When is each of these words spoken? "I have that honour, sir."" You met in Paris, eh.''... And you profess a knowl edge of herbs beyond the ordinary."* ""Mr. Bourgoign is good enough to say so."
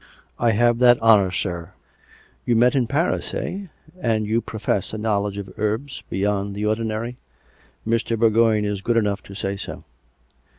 "I 0.39 0.53
have 0.53 0.79
that 0.79 0.99
honour, 0.99 1.29
sir."" 1.29 1.73
You 2.47 2.55
met 2.55 2.73
in 2.73 2.87
Paris, 2.87 3.35
eh.''... 3.35 3.67
And 4.01 4.25
you 4.25 4.41
profess 4.41 4.93
a 4.93 4.97
knowl 4.97 5.27
edge 5.27 5.37
of 5.37 5.53
herbs 5.59 6.01
beyond 6.09 6.55
the 6.55 6.65
ordinary."* 6.65 7.17
""Mr. 7.87 8.17
Bourgoign 8.17 8.65
is 8.65 8.81
good 8.81 8.97
enough 8.97 9.21
to 9.21 9.35
say 9.35 9.55
so." 9.57 9.83